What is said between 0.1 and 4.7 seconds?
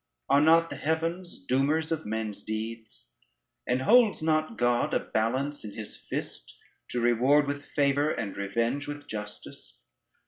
Are not the heavens doomers of men's deeds; and holds not